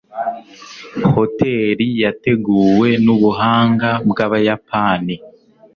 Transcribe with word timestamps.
Hoteri 1.13 1.87
yateguwe 2.03 2.87
nubuhanga 3.03 3.89
bwabayapani. 4.09 5.15